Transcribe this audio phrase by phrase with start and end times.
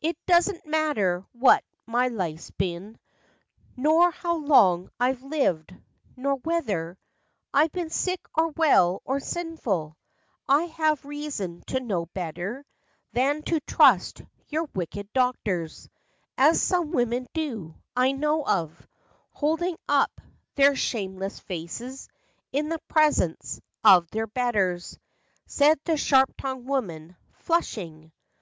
[0.00, 2.98] "It do n't matter what my life's been,
[3.76, 5.74] Nor how long I've lived,
[6.16, 6.96] nor whether
[7.52, 9.98] I've been sick or well, or sinful,
[10.48, 12.64] I have reason to know better
[13.12, 15.90] Than to trust your wicked doctors,
[16.38, 18.86] As some women do, I know of,
[19.30, 20.22] Holding up
[20.54, 22.08] their shameless faces
[22.50, 24.98] In the presence of their betters,"
[25.44, 28.10] Said the sharp tqngued woman, flushing.